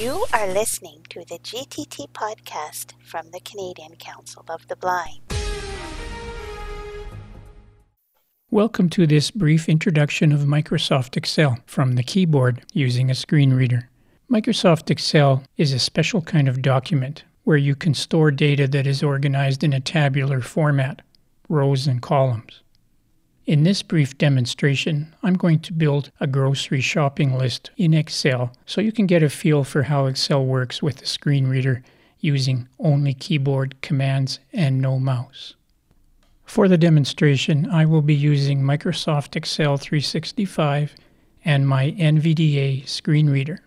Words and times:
You 0.00 0.24
are 0.32 0.48
listening 0.48 1.04
to 1.10 1.26
the 1.26 1.38
GTT 1.40 2.08
podcast 2.12 2.94
from 3.04 3.32
the 3.32 3.40
Canadian 3.40 3.96
Council 3.96 4.42
of 4.48 4.66
the 4.66 4.76
Blind. 4.76 5.20
Welcome 8.50 8.88
to 8.88 9.06
this 9.06 9.30
brief 9.30 9.68
introduction 9.68 10.32
of 10.32 10.40
Microsoft 10.40 11.18
Excel 11.18 11.58
from 11.66 11.96
the 11.96 12.02
keyboard 12.02 12.62
using 12.72 13.10
a 13.10 13.14
screen 13.14 13.52
reader. 13.52 13.90
Microsoft 14.30 14.90
Excel 14.90 15.42
is 15.58 15.74
a 15.74 15.78
special 15.78 16.22
kind 16.22 16.48
of 16.48 16.62
document 16.62 17.24
where 17.44 17.58
you 17.58 17.74
can 17.74 17.92
store 17.92 18.30
data 18.30 18.66
that 18.68 18.86
is 18.86 19.02
organized 19.02 19.62
in 19.62 19.74
a 19.74 19.80
tabular 19.80 20.40
format, 20.40 21.02
rows 21.50 21.86
and 21.86 22.00
columns. 22.00 22.62
In 23.50 23.64
this 23.64 23.82
brief 23.82 24.16
demonstration, 24.16 25.12
I'm 25.24 25.34
going 25.34 25.58
to 25.58 25.72
build 25.72 26.12
a 26.20 26.28
grocery 26.28 26.80
shopping 26.80 27.36
list 27.36 27.72
in 27.76 27.92
Excel 27.92 28.52
so 28.64 28.80
you 28.80 28.92
can 28.92 29.08
get 29.08 29.24
a 29.24 29.28
feel 29.28 29.64
for 29.64 29.82
how 29.82 30.06
Excel 30.06 30.46
works 30.46 30.80
with 30.84 31.02
a 31.02 31.06
screen 31.06 31.48
reader 31.48 31.82
using 32.20 32.68
only 32.78 33.12
keyboard 33.12 33.74
commands 33.82 34.38
and 34.52 34.80
no 34.80 35.00
mouse. 35.00 35.56
For 36.44 36.68
the 36.68 36.78
demonstration, 36.78 37.68
I 37.68 37.86
will 37.86 38.02
be 38.02 38.14
using 38.14 38.62
Microsoft 38.62 39.34
Excel 39.34 39.76
365 39.76 40.94
and 41.44 41.66
my 41.66 41.90
NVDA 41.90 42.86
screen 42.86 43.28
reader. 43.28 43.64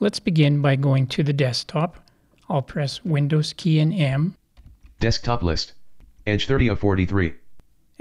Let's 0.00 0.20
begin 0.20 0.62
by 0.62 0.76
going 0.76 1.06
to 1.08 1.22
the 1.22 1.34
desktop. 1.34 1.98
I'll 2.48 2.62
press 2.62 3.04
Windows 3.04 3.52
key 3.52 3.78
and 3.78 3.92
M. 3.92 4.36
Desktop 5.00 5.42
list. 5.42 5.74
Edge 6.26 6.46
30 6.46 6.68
of 6.68 6.78
43 6.78 7.34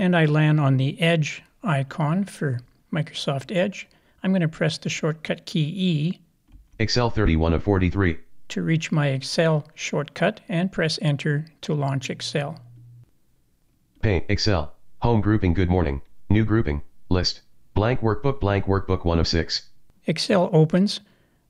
and 0.02 0.18
I 0.18 0.26
land 0.26 0.60
on 0.60 0.78
the 0.78 1.00
Edge 1.00 1.44
icon 1.62 2.24
for 2.24 2.62
Microsoft 2.92 3.56
Edge, 3.56 3.88
I'm 4.24 4.32
going 4.32 4.42
to 4.42 4.48
press 4.48 4.80
the 4.80 4.90
shortcut 4.90 5.46
key 5.46 5.72
E. 5.76 6.20
Excel 6.80 7.12
31 7.12 7.54
of 7.54 7.62
43. 7.62 8.18
To 8.50 8.64
reach 8.64 8.92
my 8.92 9.10
Excel 9.10 9.68
shortcut 9.76 10.40
and 10.50 10.72
press 10.72 10.98
Enter 11.04 11.46
to 11.62 11.76
launch 11.76 12.10
Excel. 12.10 12.60
Paint, 14.02 14.26
Excel. 14.28 14.74
Home 15.04 15.22
grouping 15.22 15.54
Good 15.54 15.70
morning. 15.70 16.02
New 16.32 16.46
grouping. 16.46 16.82
List. 17.10 17.42
Blank 17.76 18.02
workbook 18.02 18.40
blank 18.40 18.66
workbook 18.66 19.06
1 19.06 19.20
of 19.20 19.28
6. 19.28 19.70
Excel 20.08 20.50
opens 20.52 21.02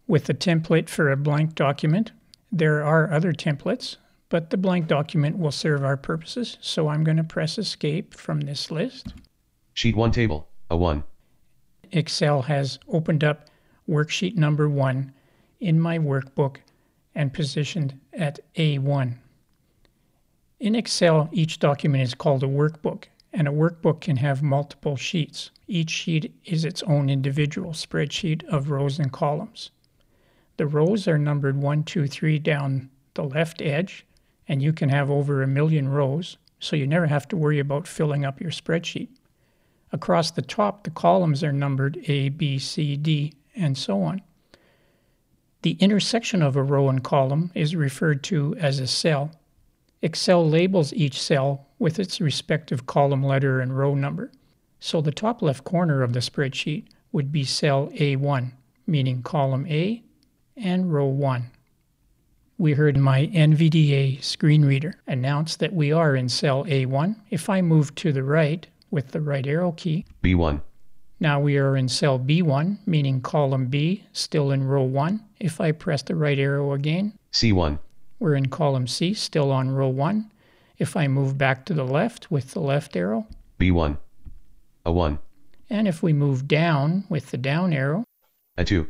with 0.08 0.30
a 0.30 0.34
template 0.34 0.90
for 0.90 1.10
a 1.10 1.16
blank 1.16 1.56
document. 1.56 2.12
There 2.52 2.84
are 2.84 3.14
other 3.14 3.32
templates 3.32 3.96
but 4.32 4.50
the 4.50 4.58
blank 4.58 4.88
document 4.88 5.38
will 5.38 5.52
serve 5.52 5.84
our 5.84 5.98
purposes, 5.98 6.58
so 6.62 6.88
I'm 6.88 7.04
going 7.04 7.18
to 7.18 7.24
press 7.24 7.58
escape 7.58 8.14
from 8.14 8.40
this 8.40 8.72
list. 8.72 9.14
Sheet 9.74 9.94
1 9.94 10.12
table, 10.14 10.48
a 10.70 10.78
1. 10.78 11.04
Excel 11.92 12.42
has 12.44 12.80
opened 12.88 13.26
up 13.26 13.50
worksheet 13.90 14.38
number 14.38 14.70
1 14.70 15.12
in 15.60 15.82
my 15.82 16.00
workbook 16.00 16.58
and 17.14 17.34
positioned 17.34 18.00
at 18.14 18.40
A1. 18.56 19.16
In 20.62 20.76
Excel, 20.76 21.28
each 21.34 21.60
document 21.60 22.02
is 22.02 22.14
called 22.14 22.42
a 22.42 22.48
workbook, 22.48 23.08
and 23.34 23.50
a 23.50 23.52
workbook 23.52 24.00
can 24.00 24.16
have 24.16 24.42
multiple 24.42 24.96
sheets. 24.96 25.52
Each 25.68 25.90
sheet 25.90 26.34
is 26.46 26.64
its 26.64 26.82
own 26.84 27.10
individual 27.10 27.72
spreadsheet 27.72 28.46
of 28.46 28.70
rows 28.70 28.98
and 28.98 29.12
columns. 29.12 29.72
The 30.56 30.68
rows 30.68 31.06
are 31.06 31.18
numbered 31.18 31.58
1, 31.58 31.84
2, 31.84 32.08
3 32.08 32.40
down 32.40 32.90
the 33.14 33.24
left 33.24 33.62
edge, 33.62 34.06
and 34.52 34.62
you 34.62 34.74
can 34.74 34.90
have 34.90 35.10
over 35.10 35.42
a 35.42 35.48
million 35.48 35.88
rows, 35.88 36.36
so 36.60 36.76
you 36.76 36.86
never 36.86 37.08
have 37.08 37.26
to 37.26 37.38
worry 37.38 37.58
about 37.58 37.88
filling 37.88 38.26
up 38.26 38.42
your 38.42 38.52
spreadsheet. 38.52 39.08
Across 39.94 40.32
the 40.32 40.42
top, 40.42 40.84
the 40.84 40.90
columns 40.90 41.42
are 41.42 41.54
numbered 41.54 41.98
A, 42.10 42.28
B, 42.28 42.60
C, 42.60 42.98
D, 42.98 43.34
and 43.56 43.78
so 43.78 44.02
on. 44.02 44.22
The 45.62 45.78
intersection 45.80 46.42
of 46.42 46.58
a 46.58 46.64
row 46.64 46.90
and 46.90 47.02
column 47.02 47.52
is 47.56 47.78
referred 47.78 48.24
to 48.24 48.54
as 48.58 48.82
a 48.82 48.88
cell. 48.88 49.32
Excel 50.02 50.46
labels 50.46 50.92
each 50.92 51.22
cell 51.22 51.68
with 51.80 51.98
its 51.98 52.20
respective 52.20 52.86
column 52.86 53.24
letter 53.24 53.62
and 53.62 53.78
row 53.78 53.96
number. 53.96 54.34
So 54.82 55.00
the 55.00 55.14
top 55.14 55.42
left 55.42 55.64
corner 55.64 56.04
of 56.04 56.12
the 56.12 56.20
spreadsheet 56.20 56.88
would 57.14 57.32
be 57.32 57.46
cell 57.46 57.88
A1, 57.94 58.52
meaning 58.86 59.24
column 59.24 59.66
A, 59.68 60.04
and 60.58 60.92
row 60.92 61.06
1 61.06 61.52
we 62.62 62.74
heard 62.74 62.96
my 62.96 63.26
NVDA 63.26 64.24
screen 64.24 64.64
reader 64.64 64.94
announce 65.08 65.56
that 65.56 65.74
we 65.74 65.92
are 65.92 66.16
in 66.16 66.30
cell 66.30 66.64
A1. 66.66 67.16
If 67.32 67.50
I 67.50 67.60
move 67.60 67.96
to 67.96 68.12
the 68.12 68.22
right 68.22 68.68
with 68.92 69.08
the 69.08 69.20
right 69.20 69.48
arrow 69.48 69.72
key, 69.72 70.06
B1. 70.24 70.62
Now 71.20 71.40
we 71.40 71.58
are 71.58 71.76
in 71.76 71.90
cell 71.90 72.20
B1, 72.20 72.78
meaning 72.86 73.20
column 73.20 73.66
B, 73.66 74.04
still 74.14 74.52
in 74.52 74.64
row 74.64 74.84
1. 74.84 75.26
If 75.40 75.60
I 75.60 75.72
press 75.72 76.04
the 76.04 76.14
right 76.14 76.38
arrow 76.38 76.74
again, 76.74 77.14
C1. 77.34 77.80
We're 78.20 78.36
in 78.36 78.50
column 78.50 78.86
C, 78.86 79.16
still 79.16 79.52
on 79.52 79.72
row 79.72 79.90
1. 79.90 80.30
If 80.78 80.96
I 80.96 81.08
move 81.08 81.40
back 81.40 81.66
to 81.66 81.74
the 81.74 81.84
left 81.84 82.30
with 82.30 82.52
the 82.52 82.60
left 82.60 82.96
arrow, 82.96 83.26
B1. 83.60 83.98
A 84.86 84.92
1. 84.92 85.18
And 85.72 85.88
if 85.88 86.04
we 86.04 86.14
move 86.14 86.48
down 86.48 87.06
with 87.10 87.32
the 87.32 87.38
down 87.40 87.74
arrow, 87.74 88.04
A 88.60 88.64
2. 88.64 88.88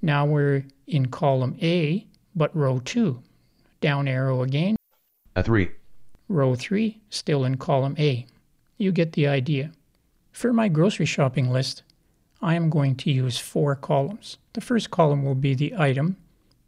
Now 0.00 0.24
we're 0.24 0.64
in 0.86 1.08
column 1.08 1.58
A, 1.60 2.06
but 2.34 2.54
row 2.56 2.80
2. 2.80 3.22
Down 3.80 4.08
arrow 4.08 4.42
again. 4.42 4.76
A 5.36 5.42
3. 5.42 5.70
Row 6.28 6.54
3, 6.54 7.00
still 7.10 7.44
in 7.44 7.56
column 7.56 7.96
A. 7.98 8.26
You 8.76 8.92
get 8.92 9.12
the 9.12 9.26
idea. 9.26 9.72
For 10.32 10.52
my 10.52 10.68
grocery 10.68 11.06
shopping 11.06 11.50
list, 11.50 11.82
I 12.40 12.54
am 12.54 12.70
going 12.70 12.94
to 12.96 13.10
use 13.10 13.38
four 13.38 13.74
columns. 13.74 14.38
The 14.54 14.60
first 14.60 14.90
column 14.90 15.24
will 15.24 15.34
be 15.34 15.54
the 15.54 15.74
item, 15.76 16.16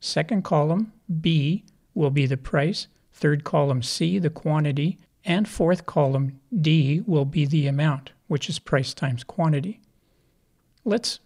second 0.01 0.43
column, 0.43 0.93
B, 1.21 1.65
will 1.95 2.11
be 2.11 2.27
the 2.27 2.37
price, 2.37 2.89
third 3.13 3.45
column, 3.45 3.83
C, 3.83 4.19
the 4.19 4.31
quantity, 4.31 4.99
and 5.25 5.49
fourth 5.49 5.87
column, 5.87 6.41
D, 6.61 7.03
will 7.07 7.25
be 7.25 7.47
the 7.47 7.67
amount, 7.67 8.11
which 8.27 8.49
is 8.49 8.59
price 8.59 8.93
times 8.93 9.25
quantity. 9.25 9.81
Let's 10.85 11.21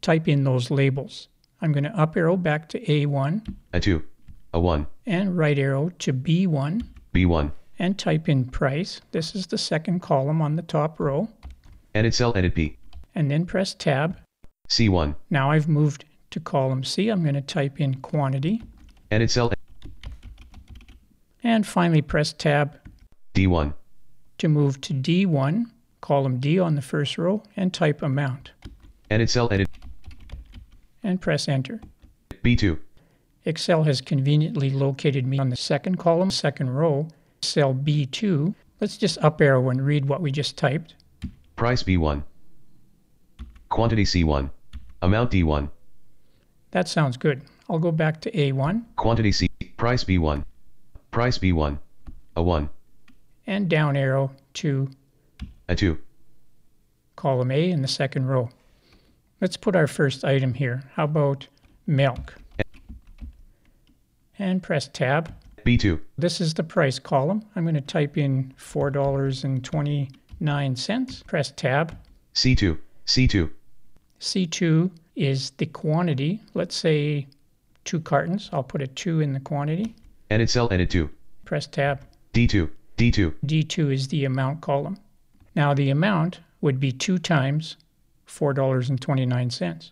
type 0.00 0.28
in 0.28 0.44
those 0.44 0.70
labels. 0.70 1.28
I'm 1.62 1.72
going 1.72 1.84
to 1.84 1.98
up 1.98 2.16
arrow 2.16 2.36
back 2.36 2.68
to 2.70 2.80
A1. 2.80 3.54
A 3.72 3.80
2. 3.80 4.02
A 4.54 4.60
1. 4.60 4.86
And 5.06 5.36
right 5.36 5.58
arrow 5.58 5.90
to 5.98 6.12
B1. 6.12 6.82
B1. 7.14 7.52
And 7.78 7.98
type 7.98 8.28
in 8.28 8.44
price. 8.46 9.00
This 9.12 9.34
is 9.34 9.46
the 9.46 9.58
second 9.58 10.00
column 10.00 10.40
on 10.40 10.56
the 10.56 10.62
top 10.62 10.98
row. 10.98 11.28
Edit 11.94 12.14
cell, 12.14 12.32
edit 12.36 12.54
B. 12.54 12.76
And 13.14 13.30
then 13.30 13.44
press 13.44 13.74
tab. 13.74 14.18
C1. 14.68 15.14
Now 15.28 15.50
I've 15.50 15.68
moved 15.68 16.04
to 16.30 16.40
column 16.40 16.84
C. 16.84 17.08
I'm 17.08 17.22
going 17.22 17.34
to 17.34 17.40
type 17.40 17.80
in 17.80 17.96
quantity. 17.96 18.62
Edit 19.10 19.30
cell. 19.30 19.52
And 21.42 21.66
finally 21.66 22.02
press 22.02 22.32
tab. 22.32 22.78
D1. 23.34 23.74
To 24.38 24.48
move 24.48 24.80
to 24.82 24.94
D1, 24.94 25.66
column 26.00 26.38
D 26.38 26.58
on 26.58 26.74
the 26.74 26.82
first 26.82 27.18
row, 27.18 27.42
and 27.56 27.74
type 27.74 28.02
amount. 28.02 28.52
Edit 29.10 29.28
cell, 29.28 29.48
edit 29.50 29.68
and 31.10 31.20
press 31.20 31.48
enter. 31.48 31.80
B2. 32.42 32.78
Excel 33.44 33.82
has 33.84 34.00
conveniently 34.00 34.70
located 34.70 35.26
me 35.26 35.38
on 35.38 35.50
the 35.50 35.56
second 35.56 35.96
column, 35.98 36.30
second 36.30 36.70
row, 36.70 37.08
cell 37.42 37.74
B2. 37.74 38.54
Let's 38.80 38.96
just 38.96 39.18
up 39.18 39.40
arrow 39.40 39.68
and 39.68 39.84
read 39.84 40.06
what 40.06 40.20
we 40.20 40.30
just 40.30 40.56
typed. 40.56 40.94
Price 41.56 41.82
B1. 41.82 42.22
Quantity 43.68 44.04
C1. 44.04 44.50
Amount 45.02 45.30
D1. 45.30 45.70
That 46.70 46.88
sounds 46.88 47.16
good. 47.16 47.42
I'll 47.68 47.78
go 47.78 47.92
back 47.92 48.20
to 48.22 48.30
A1. 48.30 48.84
Quantity 48.96 49.32
C. 49.32 49.48
Price 49.76 50.04
B1. 50.04 50.44
Price 51.10 51.38
B1. 51.38 51.78
A 52.36 52.42
1. 52.42 52.70
And 53.46 53.68
down 53.68 53.96
arrow 53.96 54.30
to 54.54 54.88
A 55.68 55.74
2. 55.74 55.98
Column 57.16 57.50
A 57.50 57.70
in 57.70 57.82
the 57.82 57.88
second 57.88 58.26
row. 58.26 58.50
Let's 59.40 59.56
put 59.56 59.74
our 59.74 59.86
first 59.86 60.22
item 60.22 60.52
here. 60.52 60.82
How 60.94 61.04
about 61.04 61.46
milk? 61.86 62.34
And 64.38 64.62
press 64.62 64.86
tab. 64.88 65.34
B2. 65.64 65.98
This 66.18 66.42
is 66.42 66.52
the 66.52 66.62
price 66.62 66.98
column. 66.98 67.42
I'm 67.56 67.64
going 67.64 67.74
to 67.74 67.80
type 67.80 68.18
in 68.18 68.52
$4.29. 68.58 71.26
Press 71.26 71.52
tab. 71.52 71.96
C2. 72.34 72.78
C2. 73.06 73.50
C2 74.20 74.90
is 75.16 75.50
the 75.52 75.64
quantity. 75.66 76.42
Let's 76.52 76.76
say 76.76 77.26
two 77.84 78.00
cartons. 78.00 78.50
I'll 78.52 78.62
put 78.62 78.82
a 78.82 78.86
2 78.86 79.20
in 79.20 79.32
the 79.32 79.40
quantity. 79.40 79.94
Edit 80.30 80.50
cell, 80.50 80.68
edit 80.70 80.90
2. 80.90 81.08
Press 81.46 81.66
tab. 81.66 82.02
D2. 82.34 82.68
D2. 82.98 83.32
D2 83.46 83.92
is 83.92 84.08
the 84.08 84.26
amount 84.26 84.60
column. 84.60 84.98
Now 85.54 85.72
the 85.72 85.88
amount 85.88 86.40
would 86.60 86.78
be 86.78 86.92
2 86.92 87.16
times 87.18 87.78
$4.29. 88.30 89.90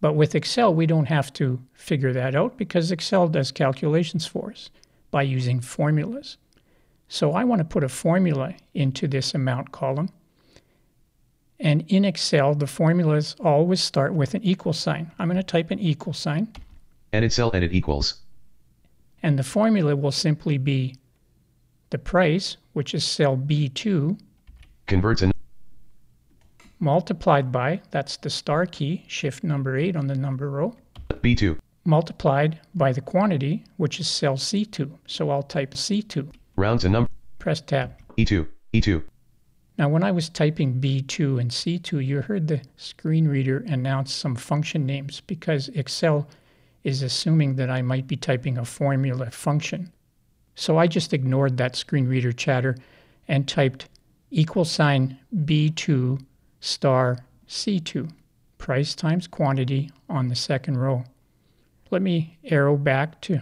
But 0.00 0.14
with 0.14 0.34
Excel, 0.34 0.74
we 0.74 0.86
don't 0.86 1.06
have 1.06 1.32
to 1.34 1.60
figure 1.74 2.12
that 2.12 2.34
out 2.34 2.56
because 2.56 2.90
Excel 2.90 3.28
does 3.28 3.52
calculations 3.52 4.26
for 4.26 4.50
us 4.50 4.70
by 5.10 5.22
using 5.22 5.60
formulas. 5.60 6.38
So 7.08 7.32
I 7.32 7.44
want 7.44 7.58
to 7.58 7.64
put 7.64 7.84
a 7.84 7.88
formula 7.88 8.54
into 8.72 9.08
this 9.08 9.34
amount 9.34 9.72
column. 9.72 10.10
And 11.58 11.84
in 11.88 12.04
Excel, 12.04 12.54
the 12.54 12.66
formulas 12.66 13.36
always 13.40 13.82
start 13.82 14.14
with 14.14 14.34
an 14.34 14.42
equal 14.42 14.72
sign. 14.72 15.10
I'm 15.18 15.28
going 15.28 15.36
to 15.36 15.42
type 15.42 15.70
an 15.70 15.78
equal 15.78 16.14
sign. 16.14 16.52
Edit 17.12 17.32
cell 17.32 17.50
edit 17.52 17.72
equals. 17.72 18.20
And 19.22 19.38
the 19.38 19.42
formula 19.42 19.94
will 19.96 20.12
simply 20.12 20.56
be 20.56 20.96
the 21.90 21.98
price, 21.98 22.56
which 22.72 22.94
is 22.94 23.04
cell 23.04 23.36
B2, 23.36 24.18
Converts 24.90 25.22
an 25.22 25.30
multiplied 26.80 27.52
by, 27.52 27.80
that's 27.90 28.16
the 28.16 28.30
star 28.30 28.66
key, 28.66 29.04
shift 29.06 29.44
number 29.44 29.76
8 29.76 29.96
on 29.96 30.06
the 30.06 30.14
number 30.14 30.50
row, 30.50 30.74
B2. 31.22 31.58
multiplied 31.84 32.58
by 32.74 32.92
the 32.92 33.00
quantity, 33.00 33.64
which 33.76 34.00
is 34.00 34.08
cell 34.08 34.36
C2. 34.36 34.90
So 35.06 35.30
I'll 35.30 35.42
type 35.42 35.74
C2, 35.74 36.28
Rounds 36.56 36.84
a 36.84 36.88
number. 36.88 37.10
press 37.38 37.60
tab. 37.60 37.92
E2. 38.18 38.46
E2. 38.74 39.02
Now, 39.78 39.88
when 39.88 40.02
I 40.02 40.12
was 40.12 40.28
typing 40.28 40.78
B2 40.80 41.40
and 41.40 41.50
C2, 41.50 42.04
you 42.04 42.20
heard 42.20 42.48
the 42.48 42.60
screen 42.76 43.26
reader 43.26 43.64
announce 43.66 44.12
some 44.12 44.34
function 44.36 44.84
names 44.84 45.22
because 45.26 45.68
Excel 45.68 46.28
is 46.84 47.02
assuming 47.02 47.56
that 47.56 47.70
I 47.70 47.80
might 47.80 48.06
be 48.06 48.16
typing 48.16 48.58
a 48.58 48.64
formula 48.64 49.30
function. 49.30 49.90
So 50.54 50.76
I 50.76 50.86
just 50.86 51.14
ignored 51.14 51.56
that 51.56 51.76
screen 51.76 52.06
reader 52.06 52.32
chatter 52.32 52.76
and 53.28 53.48
typed 53.48 53.88
equal 54.30 54.66
sign 54.66 55.18
B2 55.34 56.20
star 56.60 57.18
C2, 57.48 58.10
price 58.58 58.94
times 58.94 59.26
quantity 59.26 59.90
on 60.08 60.28
the 60.28 60.34
second 60.34 60.78
row. 60.78 61.04
Let 61.90 62.02
me 62.02 62.38
arrow 62.44 62.76
back 62.76 63.20
to 63.22 63.40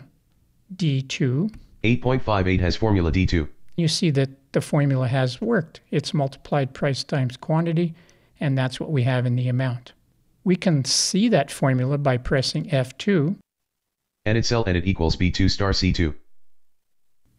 D2. 0.75 1.55
8.58 1.85 2.61
has 2.61 2.77
formula 2.77 3.13
D2. 3.13 3.49
You 3.77 3.89
see 3.89 4.11
that 4.11 4.31
the 4.53 4.61
formula 4.61 5.07
has 5.09 5.41
worked. 5.41 5.81
It's 5.91 6.15
multiplied 6.15 6.73
price 6.75 7.05
times 7.05 7.37
quantity, 7.37 7.95
and 8.41 8.57
that's 8.57 8.81
what 8.81 8.91
we 8.91 9.03
have 9.03 9.27
in 9.27 9.37
the 9.37 9.49
amount. 9.49 9.93
We 10.45 10.57
can 10.57 10.85
see 10.85 11.29
that 11.29 11.51
formula 11.51 11.99
by 11.99 12.17
pressing 12.17 12.71
F2, 12.71 13.37
Edit 14.27 14.45
cell 14.45 14.65
edit 14.67 14.87
equals 14.87 15.17
B2 15.17 15.51
star 15.51 15.71
C2. 15.71 16.15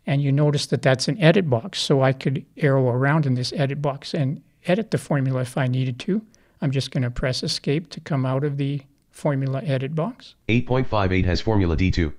and 0.08 0.24
you 0.24 0.32
notice 0.32 0.66
that 0.68 0.82
that's 0.82 1.08
an 1.08 1.20
edit 1.20 1.50
box, 1.50 1.80
so 1.80 2.02
I 2.02 2.14
could 2.14 2.46
arrow 2.58 2.90
around 2.90 3.26
in 3.26 3.36
this 3.36 3.54
edit 3.54 3.82
box 3.82 4.14
and 4.14 4.42
edit 4.66 4.92
the 4.92 4.98
formula 4.98 5.42
if 5.42 5.58
I 5.58 5.68
needed 5.68 6.00
to. 6.02 6.22
I'm 6.62 6.72
just 6.72 6.92
going 6.92 7.04
to 7.04 7.12
press 7.12 7.44
escape 7.44 7.90
to 7.92 8.00
come 8.00 8.26
out 8.26 8.44
of 8.44 8.58
the 8.58 8.82
formula 9.12 9.62
edit 9.66 9.96
box, 9.96 10.36
8.58 10.48 11.26
has 11.26 11.42
formula 11.42 11.76
D2. 11.76 12.14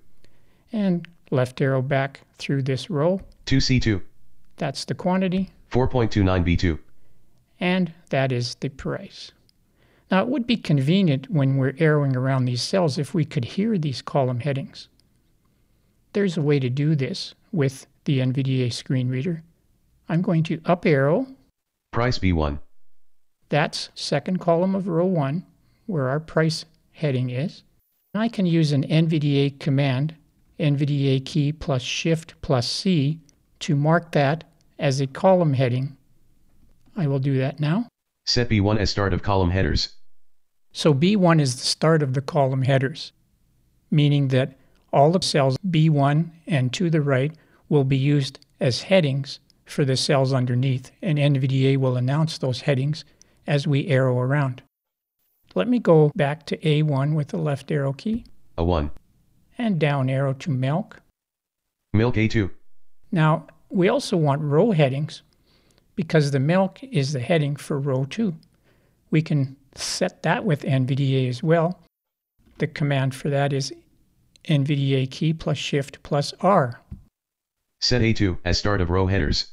and 0.73 1.07
left 1.31 1.61
arrow 1.61 1.81
back 1.83 2.21
through 2.39 2.63
this 2.63 2.91
row. 2.91 3.21
2C2. 3.47 4.03
That's 4.57 4.85
the 4.85 4.95
quantity, 4.95 5.51
4.29 5.71 6.45
B2. 6.45 6.79
and 7.61 7.93
that 8.11 8.33
is 8.33 8.55
the 8.57 8.69
price. 8.69 9.33
Now, 10.11 10.23
it 10.23 10.29
would 10.29 10.47
be 10.47 10.57
convenient 10.57 11.31
when 11.31 11.57
we're 11.57 11.77
arrowing 11.81 12.17
around 12.17 12.45
these 12.45 12.63
cells 12.63 12.99
if 12.99 13.15
we 13.15 13.25
could 13.25 13.45
hear 13.45 13.79
these 13.79 14.03
column 14.03 14.41
headings. 14.41 14.89
There's 16.13 16.37
a 16.37 16.43
way 16.43 16.59
to 16.59 16.69
do 16.69 16.97
this 16.97 17.35
with 17.53 17.87
the 18.05 18.19
NVDA 18.19 18.73
screen 18.73 19.09
reader. 19.09 19.43
I'm 20.09 20.21
going 20.23 20.43
to 20.45 20.61
up 20.65 20.85
arrow, 20.85 21.27
Price 21.93 22.21
B1. 22.21 22.61
that's 23.49 23.89
second 23.97 24.39
column 24.39 24.77
of 24.77 24.87
row 24.87 25.07
1, 25.07 25.45
where 25.87 26.09
our 26.09 26.21
price 26.21 26.65
heading 26.93 27.31
is. 27.31 27.65
I 28.15 28.29
can 28.29 28.47
use 28.47 28.71
an 28.71 28.85
NVDA 28.85 29.59
command, 29.59 30.15
NVDA 30.61 31.25
key 31.27 31.53
plus 31.53 31.83
shift 31.83 32.41
plus 32.43 32.69
C, 32.69 33.19
to 33.59 33.75
mark 33.75 34.13
that 34.13 34.45
as 34.79 35.01
a 35.01 35.09
column 35.09 35.55
heading. 35.55 35.97
I 36.97 37.09
will 37.09 37.19
do 37.19 37.37
that 37.39 37.59
now. 37.59 37.89
Set 38.25 38.49
B1 38.49 38.79
as 38.79 38.91
start 38.91 39.13
of 39.13 39.25
column 39.25 39.51
headers. 39.51 39.97
So 40.71 40.95
B1 40.95 41.41
is 41.41 41.57
the 41.57 41.67
start 41.67 42.05
of 42.05 42.15
the 42.15 42.23
column 42.23 42.63
headers, 42.63 43.11
meaning 43.91 44.29
that 44.29 44.57
all 44.93 45.11
the 45.11 45.23
cells 45.23 45.57
B1 45.69 46.31
and 46.47 46.73
to 46.73 46.89
the 46.89 47.01
right 47.01 47.33
will 47.69 47.83
be 47.83 47.97
used 47.97 48.39
as 48.61 48.83
headings 48.83 49.41
for 49.71 49.85
the 49.85 49.97
cells 49.97 50.33
underneath, 50.33 50.91
and 51.01 51.19
NVDA 51.19 51.77
will 51.77 51.97
announce 51.97 52.39
those 52.39 52.63
headings 52.63 53.05
as 53.47 53.67
we 53.67 53.87
arrow 53.87 54.19
around. 54.19 54.63
Let 55.55 55.69
me 55.69 55.79
go 55.79 56.13
back 56.15 56.47
to 56.47 56.57
A1 56.59 57.15
with 57.15 57.29
the 57.29 57.39
left 57.39 57.71
arrow 57.71 57.93
key 57.93 58.25
A 58.59 58.65
1. 58.65 58.91
and 59.59 59.79
down 59.79 60.11
arrow 60.11 60.33
to 60.35 60.51
milk. 60.51 61.01
Milk 61.93 62.15
A2. 62.17 62.51
Now, 63.11 63.47
we 63.69 63.89
also 63.89 64.17
want 64.17 64.43
row 64.43 64.71
headings 64.73 65.23
because 65.97 66.31
the 66.31 66.41
milk 66.41 66.83
is 66.83 67.13
the 67.13 67.21
heading 67.21 67.57
for 67.57 67.79
row 67.79 68.05
2. 68.05 68.35
We 69.11 69.23
can 69.23 69.57
set 69.75 70.23
that 70.23 70.45
with 70.45 70.63
NVDA 70.63 71.29
as 71.29 71.43
well. 71.43 71.81
The 72.59 72.67
command 72.67 73.15
for 73.15 73.29
that 73.31 73.53
is 73.53 73.73
NVDA 74.45 75.11
key 75.11 75.33
plus 75.33 75.59
shift 75.59 76.03
plus 76.03 76.33
R. 76.41 76.81
Set 77.81 78.03
A2 78.03 78.39
as 78.45 78.59
start 78.59 78.81
of 78.81 78.91
row 78.91 79.07
headers. 79.07 79.49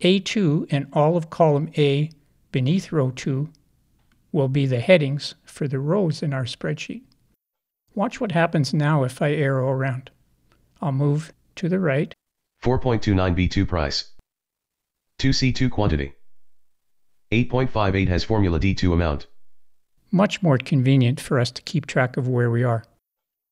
A2 0.00 0.66
and 0.70 0.86
all 0.92 1.16
of 1.16 1.30
column 1.30 1.70
A 1.78 2.10
beneath 2.52 2.92
row 2.92 3.10
2 3.10 3.48
will 4.32 4.48
be 4.48 4.66
the 4.66 4.80
headings 4.80 5.34
for 5.44 5.66
the 5.66 5.78
rows 5.78 6.22
in 6.22 6.34
our 6.34 6.44
spreadsheet. 6.44 7.02
Watch 7.94 8.20
what 8.20 8.32
happens 8.32 8.74
now 8.74 9.04
if 9.04 9.22
I 9.22 9.32
arrow 9.32 9.70
around. 9.70 10.10
I'll 10.82 10.92
move 10.92 11.32
to 11.56 11.68
the 11.68 11.78
right 11.78 12.14
4.29 12.62 13.14
B2 13.36 13.66
price. 13.66 14.10
2C2 15.18 15.70
quantity. 15.70 16.12
8.58 17.32 18.08
has 18.08 18.24
formula 18.24 18.60
D2 18.60 18.92
amount. 18.92 19.26
much 20.12 20.42
more 20.42 20.58
convenient 20.58 21.20
for 21.20 21.40
us 21.40 21.50
to 21.50 21.62
keep 21.62 21.86
track 21.86 22.16
of 22.16 22.28
where 22.28 22.50
we 22.50 22.62
are. 22.62 22.84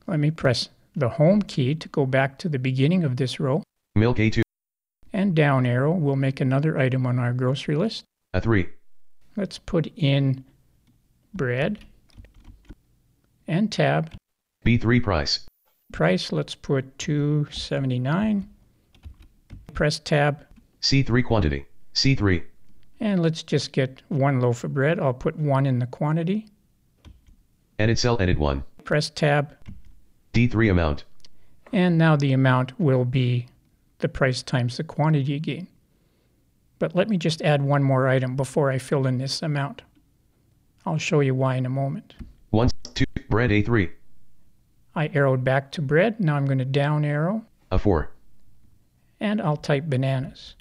Let 0.06 0.20
me 0.20 0.30
press 0.30 0.68
the 0.94 1.08
home 1.10 1.42
key 1.42 1.74
to 1.74 1.88
go 1.88 2.06
back 2.06 2.38
to 2.38 2.48
the 2.48 2.58
beginning 2.58 3.02
of 3.02 3.16
this 3.16 3.40
row, 3.40 3.62
Milk 3.96 4.18
A2. 4.18 4.43
And 5.14 5.34
down 5.34 5.64
arrow 5.64 5.92
will 5.92 6.16
make 6.16 6.40
another 6.40 6.76
item 6.76 7.06
on 7.06 7.20
our 7.20 7.32
grocery 7.32 7.76
list. 7.76 8.02
A 8.34 8.40
3. 8.40 8.68
Let's 9.36 9.58
put 9.58 9.86
in 9.96 10.44
bread 11.32 11.78
and 13.46 13.70
tab. 13.70 14.12
B3 14.66 15.02
price. 15.02 15.46
Price, 15.92 16.32
let's 16.32 16.56
put 16.56 16.98
279. 16.98 18.48
Press 19.72 20.00
tab, 20.00 20.44
C3 20.82 21.24
quantity. 21.24 21.64
C3. 21.94 22.42
and 22.98 23.22
let's 23.22 23.44
just 23.44 23.70
get 23.70 24.02
one 24.08 24.40
loaf 24.40 24.64
of 24.64 24.74
bread. 24.74 24.98
I'll 24.98 25.14
put 25.14 25.38
one 25.38 25.64
in 25.64 25.78
the 25.78 25.86
quantity. 25.86 26.48
Edit 27.78 27.98
cell 28.00 28.16
edit 28.20 28.38
1. 28.38 28.64
Press 28.82 29.10
tab, 29.10 29.54
D3 30.32 30.72
amount. 30.72 31.04
And 31.72 31.98
now 31.98 32.16
the 32.16 32.32
amount 32.32 32.78
will 32.80 33.04
be 33.04 33.46
the 33.98 34.08
price 34.08 34.42
times 34.42 34.76
the 34.76 34.84
quantity 34.84 35.34
again. 35.34 35.68
But 36.78 36.94
let 36.94 37.08
me 37.08 37.16
just 37.16 37.40
add 37.42 37.62
one 37.62 37.82
more 37.82 38.08
item 38.08 38.36
before 38.36 38.70
I 38.70 38.78
fill 38.78 39.06
in 39.06 39.18
this 39.18 39.42
amount. 39.42 39.82
I'll 40.84 40.98
show 40.98 41.20
you 41.20 41.34
why 41.34 41.56
in 41.56 41.64
a 41.66 41.70
moment. 41.70 42.14
1, 42.50 42.68
2, 42.94 43.04
bread 43.30 43.50
A3. 43.50 43.90
I 44.94 45.10
arrowed 45.14 45.42
back 45.44 45.72
to 45.72 45.82
bread. 45.82 46.20
Now 46.20 46.36
I'm 46.36 46.44
going 46.46 46.58
to 46.58 46.64
down 46.64 47.04
arrow 47.04 47.44
A 47.70 47.78
4. 47.78 48.10
and 49.20 49.40
I'll 49.40 49.56
type 49.56 49.84
bananas. 49.86 50.54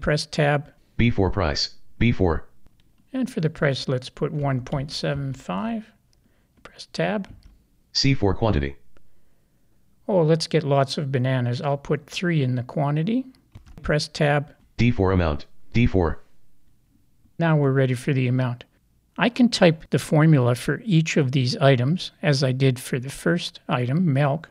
Press 0.00 0.26
tab 0.26 0.72
B4 0.98 1.32
price. 1.32 1.74
B4. 2.00 2.42
and 3.12 3.30
for 3.30 3.40
the 3.40 3.50
price 3.50 3.88
let's 3.88 4.08
put 4.10 4.32
1.75. 4.34 5.84
Press 6.62 6.86
tab. 6.92 7.28
C4 7.94 8.36
quantity. 8.36 8.76
Oh, 10.08 10.22
let's 10.22 10.46
get 10.46 10.62
lots 10.62 10.98
of 10.98 11.10
bananas. 11.10 11.60
I'll 11.60 11.76
put 11.76 12.06
3 12.06 12.42
in 12.42 12.54
the 12.54 12.62
quantity. 12.62 13.26
Press 13.82 14.08
tab 14.08 14.54
D4 14.78 15.14
amount. 15.14 15.46
D4. 15.74 16.16
Now 17.38 17.56
we're 17.56 17.72
ready 17.72 17.94
for 17.94 18.12
the 18.12 18.28
amount. 18.28 18.64
I 19.18 19.28
can 19.28 19.48
type 19.48 19.90
the 19.90 19.98
formula 19.98 20.54
for 20.54 20.82
each 20.84 21.16
of 21.16 21.32
these 21.32 21.56
items 21.56 22.12
as 22.22 22.44
I 22.44 22.52
did 22.52 22.78
for 22.78 22.98
the 22.98 23.10
first 23.10 23.60
item, 23.68 24.12
milk. 24.12 24.50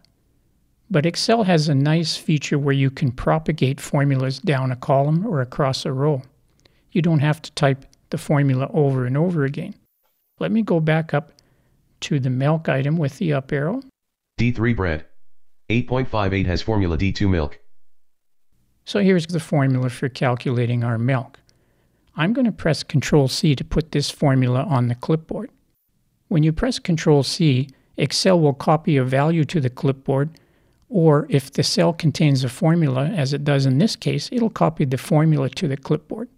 But 0.89 1.05
Excel 1.05 1.43
has 1.43 1.67
a 1.67 1.75
nice 1.75 2.15
feature 2.15 2.59
where 2.59 2.73
you 2.73 2.91
can 2.91 3.11
propagate 3.11 3.79
formulas 3.79 4.39
down 4.39 4.71
a 4.71 4.75
column 4.75 5.25
or 5.25 5.41
across 5.41 5.85
a 5.85 5.93
row. 5.93 6.21
You 6.91 7.01
don't 7.01 7.19
have 7.19 7.41
to 7.41 7.51
type 7.53 7.85
the 8.09 8.17
formula 8.17 8.69
over 8.73 9.05
and 9.05 9.17
over 9.17 9.45
again. 9.45 9.75
Let 10.39 10.51
me 10.51 10.61
go 10.61 10.79
back 10.79 11.13
up 11.13 11.31
to 12.01 12.19
the 12.19 12.29
milk 12.29 12.69
item 12.69 12.97
with 12.97 13.17
the 13.17 13.33
up 13.33 13.51
arrow. 13.51 13.81
D3 14.39 14.75
bread. 14.75 15.05
8.58 15.69 16.45
has 16.45 16.61
formula 16.61 16.97
D2 16.97 17.29
milk. 17.29 17.59
So 18.85 18.99
here's 18.99 19.25
the 19.25 19.39
formula 19.39 19.89
for 19.89 20.09
calculating 20.09 20.83
our 20.83 20.99
milk. 20.99 21.39
I'm 22.15 22.33
going 22.33 22.45
to 22.45 22.51
press 22.51 22.83
Control 22.83 23.27
C 23.27 23.55
to 23.55 23.63
put 23.63 23.91
this 23.91 24.11
formula 24.11 24.63
on 24.63 24.87
the 24.87 24.95
clipboard. 24.95 25.49
When 26.27 26.43
you 26.43 26.53
press 26.53 26.77
Control 26.77 27.23
C, 27.23 27.69
Excel 27.97 28.39
will 28.39 28.53
copy 28.53 28.95
a 28.97 29.03
value 29.03 29.43
to 29.45 29.59
the 29.59 29.69
clipboard, 29.69 30.29
or 30.87 31.25
if 31.29 31.51
the 31.51 31.63
cell 31.63 31.93
contains 31.93 32.43
a 32.43 32.49
formula, 32.49 33.05
as 33.07 33.33
it 33.33 33.43
does 33.43 33.65
in 33.65 33.79
this 33.79 33.95
case, 33.95 34.29
it'll 34.31 34.51
copy 34.51 34.85
the 34.85 34.99
formula 34.99 35.49
to 35.49 35.67
the 35.67 35.77
clipboard. 35.77 36.29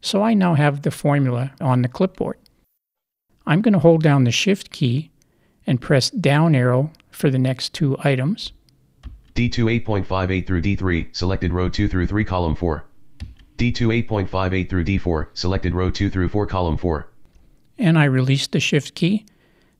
So 0.00 0.22
I 0.22 0.32
now 0.32 0.54
have 0.54 0.82
the 0.82 0.90
formula 0.90 1.52
on 1.60 1.82
the 1.82 1.88
clipboard. 1.88 2.38
I'm 3.46 3.60
going 3.60 3.74
to 3.74 3.80
hold 3.80 4.02
down 4.02 4.24
the 4.24 4.30
Shift 4.30 4.70
key 4.70 5.10
and 5.66 5.80
press 5.80 6.10
down 6.10 6.54
arrow 6.54 6.90
for 7.10 7.28
the 7.30 7.38
next 7.38 7.74
two 7.74 7.96
items. 8.00 8.52
D2 9.34 9.84
8.58 9.84 10.46
through 10.46 10.62
D3, 10.62 11.16
selected 11.16 11.52
row 11.52 11.68
2 11.68 11.88
through 11.88 12.06
3 12.06 12.24
column 12.24 12.54
4. 12.54 12.84
D2 13.56 14.06
8.58 14.08 14.68
through 14.68 14.84
D4, 14.84 15.28
selected 15.34 15.74
row 15.74 15.90
2 15.90 16.10
through 16.10 16.28
4 16.28 16.46
column 16.46 16.76
4. 16.76 17.08
And 17.78 17.98
I 17.98 18.04
released 18.04 18.52
the 18.52 18.60
shift 18.60 18.94
key. 18.94 19.24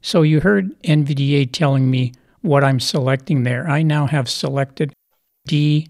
So 0.00 0.22
you 0.22 0.40
heard 0.40 0.80
NVDA 0.82 1.52
telling 1.52 1.90
me 1.90 2.12
what 2.40 2.64
I'm 2.64 2.80
selecting 2.80 3.42
there. 3.42 3.68
I 3.68 3.82
now 3.82 4.06
have 4.06 4.28
selected 4.28 4.92
D2, 5.48 5.88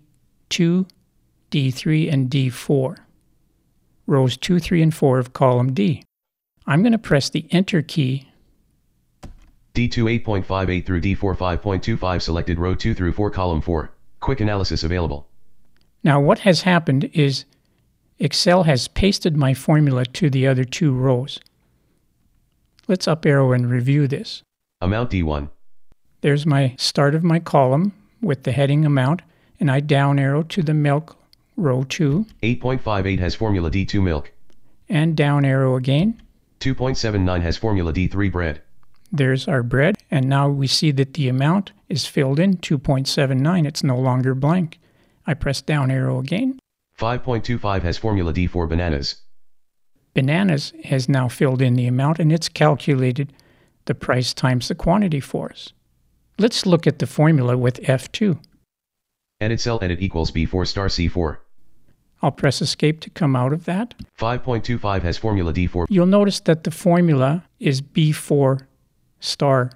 D3, 0.50 2.12
and 2.12 2.30
D4, 2.30 2.96
rows 4.06 4.36
2, 4.36 4.58
3, 4.58 4.82
and 4.82 4.94
4 4.94 5.18
of 5.18 5.32
column 5.32 5.72
D. 5.72 6.02
I'm 6.66 6.82
going 6.82 6.92
to 6.92 6.98
press 6.98 7.30
the 7.30 7.46
Enter 7.50 7.82
key. 7.82 8.28
D2 9.74 10.22
8.58 10.24 10.84
through 10.84 11.00
D4 11.00 11.36
5.25 11.36 12.22
selected 12.22 12.58
row 12.58 12.74
2 12.74 12.94
through 12.94 13.12
4 13.12 13.30
column 13.30 13.60
4. 13.60 13.90
Quick 14.20 14.40
analysis 14.40 14.82
available. 14.84 15.26
Now 16.04 16.20
what 16.20 16.40
has 16.40 16.62
happened 16.62 17.08
is 17.12 17.44
Excel 18.18 18.64
has 18.64 18.88
pasted 18.88 19.36
my 19.36 19.54
formula 19.54 20.04
to 20.04 20.28
the 20.30 20.46
other 20.46 20.64
two 20.64 20.92
rows. 20.92 21.40
Let's 22.86 23.08
up 23.08 23.24
arrow 23.24 23.52
and 23.52 23.70
review 23.70 24.06
this. 24.06 24.42
Amount 24.80 25.10
D1. 25.10 25.48
There's 26.20 26.44
my 26.44 26.74
start 26.76 27.14
of 27.14 27.24
my 27.24 27.38
column 27.40 27.92
with 28.20 28.42
the 28.42 28.52
heading 28.52 28.84
amount, 28.84 29.22
and 29.58 29.70
I 29.70 29.80
down 29.80 30.18
arrow 30.18 30.42
to 30.44 30.62
the 30.62 30.74
milk 30.74 31.16
row 31.56 31.84
2 31.84 32.26
8.58 32.42 33.18
has 33.18 33.34
formula 33.34 33.70
D2 33.70 34.02
milk. 34.02 34.32
and 34.88 35.16
down 35.16 35.44
arrow 35.44 35.76
again. 35.76 36.20
2.79 36.60 37.40
has 37.40 37.56
formula 37.56 37.92
D3 37.92 38.30
bread. 38.30 38.62
There's 39.14 39.46
our 39.46 39.62
bread, 39.62 39.98
and 40.10 40.26
now 40.26 40.48
we 40.48 40.66
see 40.66 40.90
that 40.92 41.12
the 41.14 41.28
amount 41.28 41.72
is 41.90 42.06
filled 42.06 42.38
in 42.38 42.56
2.79. 42.56 43.66
It's 43.66 43.84
no 43.84 43.98
longer 43.98 44.34
blank. 44.34 44.80
I 45.26 45.34
press 45.34 45.60
down 45.60 45.90
arrow 45.90 46.18
again. 46.18 46.58
5.25 46.98 47.82
has 47.82 47.98
formula 47.98 48.32
D4 48.32 48.68
bananas. 48.68 49.16
Bananas 50.14 50.72
has 50.84 51.10
now 51.10 51.28
filled 51.28 51.60
in 51.60 51.74
the 51.74 51.86
amount 51.86 52.18
and 52.18 52.32
it's 52.32 52.48
calculated 52.48 53.32
the 53.84 53.94
price 53.94 54.32
times 54.32 54.68
the 54.68 54.74
quantity 54.74 55.20
for 55.20 55.50
us. 55.50 55.72
Let's 56.38 56.64
look 56.64 56.86
at 56.86 56.98
the 56.98 57.06
formula 57.06 57.56
with 57.56 57.80
F2. 57.82 58.38
Edit 59.40 59.60
cell 59.60 59.78
edit 59.82 60.00
equals 60.00 60.30
B4 60.30 60.66
star 60.66 60.86
C4. 60.86 61.38
I'll 62.22 62.30
press 62.30 62.62
escape 62.62 63.00
to 63.00 63.10
come 63.10 63.34
out 63.34 63.52
of 63.52 63.64
that. 63.64 63.94
5.25 64.18 65.02
has 65.02 65.18
formula 65.18 65.52
D4. 65.52 65.86
You'll 65.90 66.06
notice 66.06 66.40
that 66.40 66.64
the 66.64 66.70
formula 66.70 67.44
is 67.58 67.82
B4 67.82 68.60
star 69.22 69.70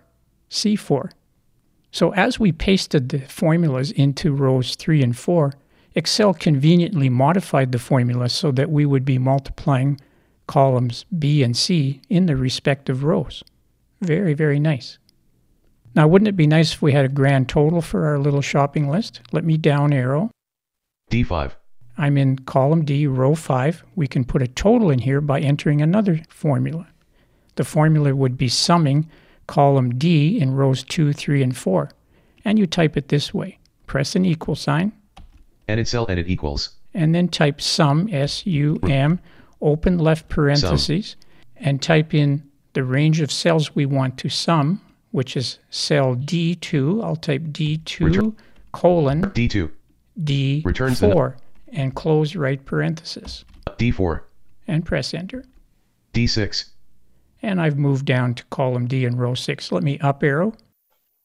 C4. 0.50 1.11
So 1.91 2.12
as 2.12 2.38
we 2.38 2.53
pasted 2.53 3.09
the 3.09 3.21
formulas 3.21 3.91
into 3.93 4.33
rows 4.33 4.75
3 4.75 5.03
and 5.03 5.17
4, 5.17 5.55
Excel 5.95 6.35
conveniently 6.35 7.09
modified 7.09 7.73
the 7.73 7.79
formula 7.79 8.29
so 8.29 8.53
that 8.53 8.71
we 8.71 8.85
would 8.85 9.05
be 9.05 9.19
multiplying 9.19 9.99
columns 10.47 11.07
B 11.19 11.43
and 11.43 11.57
C 11.57 12.03
in 12.11 12.26
the 12.26 12.37
respective 12.37 13.03
rows. 13.03 13.43
Very, 14.03 14.35
very 14.35 14.61
nice. 14.61 14.99
Now, 15.95 16.07
wouldn't 16.07 16.29
it 16.29 16.37
be 16.37 16.47
nice 16.47 16.75
if 16.75 16.83
we 16.83 16.93
had 16.93 17.07
a 17.07 17.09
grand 17.09 17.49
total 17.49 17.81
for 17.81 18.05
our 18.05 18.19
little 18.19 18.43
shopping 18.43 18.91
list? 18.91 19.23
Let 19.33 19.45
me 19.45 19.57
down 19.57 19.95
arrow. 19.95 20.31
D5. 21.11 21.53
I'm 21.97 22.19
in 22.19 22.41
column 22.41 22.85
D, 22.85 23.07
row 23.07 23.35
5. 23.35 23.83
We 23.95 24.07
can 24.07 24.25
put 24.25 24.43
a 24.43 24.49
total 24.49 24.91
in 24.91 24.99
here 24.99 25.23
by 25.23 25.41
entering 25.41 25.81
another 25.81 26.21
formula. 26.29 26.88
The 27.55 27.65
formula 27.65 28.15
would 28.15 28.37
be 28.37 28.49
summing 28.49 29.09
column 29.47 29.97
D 29.99 30.38
in 30.41 30.55
rows 30.55 30.83
2, 30.85 31.12
3, 31.12 31.43
and 31.43 31.57
4. 31.57 31.91
And 32.45 32.59
you 32.59 32.67
type 32.67 32.97
it 32.97 33.09
this 33.09 33.33
way 33.35 33.59
press 33.87 34.17
an 34.17 34.25
equal 34.25 34.55
sign, 34.57 34.93
Edit 35.69 35.88
cell 35.88 36.07
edit 36.09 36.29
equals. 36.29 36.71
and 36.95 37.15
then 37.15 37.29
type 37.29 37.61
sum, 37.61 38.09
S 38.12 38.47
U 38.47 38.79
M, 38.85 39.19
open 39.61 39.99
left 39.99 40.29
parentheses, 40.29 41.17
and 41.57 41.81
type 41.83 42.12
in 42.15 42.43
the 42.75 42.85
range 42.85 43.21
of 43.21 43.31
cells 43.33 43.75
we 43.75 43.87
want 43.87 44.17
to 44.19 44.29
sum, 44.29 44.81
which 45.12 45.37
is 45.37 45.59
cell 45.71 46.15
D2. 46.15 47.03
I'll 47.03 47.17
type 47.17 47.43
D2 47.43 48.00
Return- 48.05 48.37
colon 48.73 49.23
D2. 49.23 49.71
Returns 50.65 51.00
the 51.00 51.09
D4 51.09 51.35
and 51.73 51.95
close 51.95 52.37
right 52.37 52.65
parenthesis 52.65 53.45
D4. 53.79 54.21
and 54.69 54.85
press 54.85 55.15
enter. 55.15 55.45
D6. 56.15 56.67
And 57.43 57.61
I've 57.61 57.78
moved 57.78 58.07
down 58.07 58.35
to 58.35 58.45
column 58.47 58.87
D 58.87 59.05
in 59.05 59.16
row 59.16 59.35
6. 59.35 59.73
Let 59.73 59.83
me 59.83 59.99
up 60.00 60.23
arrow. 60.23 60.55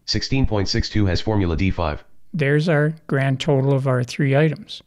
16.62 0.08 1.08
has 1.08 1.22
formula 1.22 1.56
D5. 1.56 2.00
There's 2.34 2.70
our 2.70 2.94
grand 3.08 3.39
total 3.39 3.74
of 3.74 3.88
our 3.88 4.03
three 4.03 4.36
items. 4.36 4.82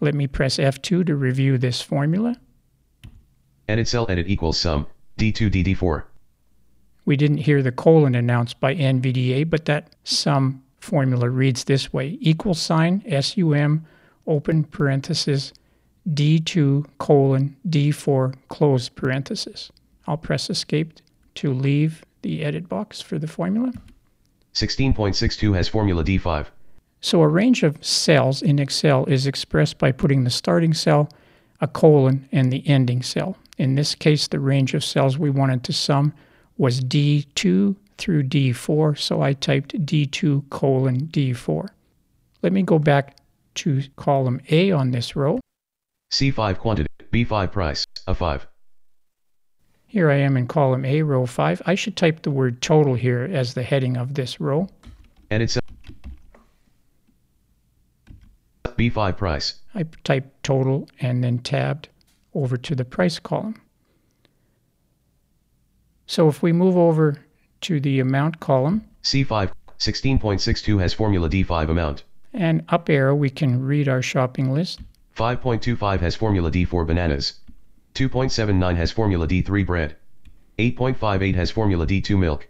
Let 0.00 0.14
me 0.14 0.26
press 0.26 0.58
F2 0.58 1.06
to 1.06 1.16
review 1.16 1.58
this 1.58 1.80
formula. 1.80 2.36
Edit 3.68 3.88
cell 3.88 4.06
edit 4.08 4.28
equals 4.28 4.58
sum. 4.58 4.86
D2 5.18 5.50
DD4. 5.50 6.04
We 7.04 7.16
didn't 7.16 7.38
hear 7.38 7.62
the 7.62 7.72
colon 7.72 8.14
announced 8.14 8.60
by 8.60 8.74
NVDA, 8.74 9.48
but 9.48 9.66
that 9.66 9.94
sum 10.04 10.62
formula 10.80 11.28
reads 11.30 11.64
this 11.64 11.92
way 11.92 12.18
equal 12.20 12.54
sign 12.54 13.02
SUM 13.20 13.86
open 14.26 14.64
parenthesis 14.64 15.52
D2 16.08 16.86
colon 16.98 17.56
D4 17.68 18.34
close 18.48 18.88
parenthesis. 18.88 19.70
I'll 20.06 20.16
press 20.16 20.50
escape 20.50 21.00
to 21.36 21.52
leave 21.52 22.04
the 22.22 22.44
edit 22.44 22.68
box 22.68 23.00
for 23.00 23.18
the 23.18 23.26
formula. 23.26 23.72
16.62 24.54 25.54
has 25.54 25.68
formula 25.68 26.04
D5. 26.04 26.46
So 27.00 27.20
a 27.20 27.28
range 27.28 27.62
of 27.62 27.84
cells 27.84 28.40
in 28.40 28.58
Excel 28.58 29.04
is 29.06 29.26
expressed 29.26 29.78
by 29.78 29.92
putting 29.92 30.24
the 30.24 30.30
starting 30.30 30.72
cell, 30.72 31.10
a 31.60 31.68
colon, 31.68 32.28
and 32.32 32.52
the 32.52 32.66
ending 32.66 33.02
cell. 33.02 33.36
In 33.58 33.74
this 33.74 33.94
case, 33.94 34.26
the 34.28 34.40
range 34.40 34.74
of 34.74 34.82
cells 34.82 35.18
we 35.18 35.30
wanted 35.30 35.64
to 35.64 35.72
sum 35.72 36.14
was 36.56 36.80
D2 36.80 37.76
through 37.98 38.22
D4, 38.24 38.98
so 38.98 39.22
I 39.22 39.32
typed 39.34 39.74
D2 39.84 40.48
colon 40.50 41.08
D4. 41.08 41.68
Let 42.42 42.52
me 42.52 42.62
go 42.62 42.78
back 42.78 43.16
to 43.56 43.82
column 43.96 44.40
A 44.50 44.70
on 44.70 44.90
this 44.90 45.14
row. 45.14 45.40
C5 46.12 46.58
quantity. 46.58 46.88
B5 47.12 47.52
price. 47.52 47.84
A5. 48.08 48.42
Here 49.94 50.10
I 50.10 50.16
am 50.16 50.36
in 50.36 50.48
column 50.48 50.84
A, 50.84 51.02
row 51.02 51.24
5. 51.24 51.62
I 51.66 51.76
should 51.76 51.96
type 51.96 52.22
the 52.22 52.30
word 52.32 52.60
total 52.60 52.94
here 52.94 53.30
as 53.32 53.54
the 53.54 53.62
heading 53.62 53.96
of 53.96 54.14
this 54.14 54.40
row. 54.40 54.68
And 55.30 55.40
it's 55.40 55.56
B5 58.64 59.16
price. 59.16 59.54
I 59.72 59.84
type 60.02 60.34
total 60.42 60.88
and 60.98 61.22
then 61.22 61.38
tabbed 61.38 61.90
over 62.34 62.56
to 62.56 62.74
the 62.74 62.84
price 62.84 63.20
column. 63.20 63.62
So 66.08 66.26
if 66.26 66.42
we 66.42 66.50
move 66.50 66.76
over 66.76 67.20
to 67.60 67.78
the 67.78 68.00
amount 68.00 68.40
column 68.40 68.84
C5. 69.04 69.52
16.62 69.78 70.80
has 70.80 70.92
formula 70.92 71.28
D5 71.28 71.68
amount. 71.68 72.02
and 72.32 72.64
up 72.68 72.90
arrow, 72.90 73.14
we 73.14 73.30
can 73.30 73.64
read 73.64 73.88
our 73.88 74.02
shopping 74.02 74.52
list. 74.52 74.80
5.25 75.16 76.00
has 76.00 76.16
formula 76.16 76.50
D4 76.50 76.84
bananas. 76.84 77.34
2.79 77.94 78.76
has 78.76 78.90
formula 78.90 79.28
D3 79.28 79.64
bread. 79.64 79.96
8.58 80.58 81.34
has 81.36 81.50
formula 81.52 81.86
D2 81.86 82.18
milk. 82.18 82.48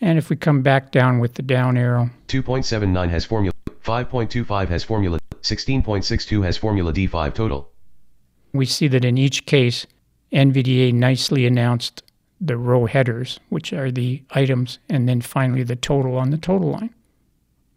And 0.00 0.18
if 0.18 0.30
we 0.30 0.36
come 0.36 0.62
back 0.62 0.92
down 0.92 1.18
with 1.18 1.34
the 1.34 1.42
down 1.42 1.76
arrow, 1.76 2.10
2.79 2.28 3.10
has 3.10 3.24
formula 3.24 3.52
5.25 3.82 4.68
has 4.68 4.84
formula 4.84 5.18
16.62 5.42 6.44
has 6.44 6.56
formula 6.56 6.92
D5 6.92 7.34
total. 7.34 7.70
we 8.52 8.64
see 8.64 8.88
that 8.88 9.04
in 9.04 9.18
each 9.18 9.46
case, 9.46 9.86
NVDA 10.32 10.92
nicely 10.92 11.46
announced 11.46 12.02
the 12.40 12.56
row 12.56 12.86
headers, 12.86 13.40
which 13.48 13.72
are 13.72 13.90
the 13.90 14.22
items, 14.30 14.78
and 14.88 15.08
then 15.08 15.20
finally 15.20 15.62
the 15.62 15.76
total 15.76 16.16
on 16.16 16.30
the 16.30 16.38
total 16.38 16.70
line. 16.70 16.94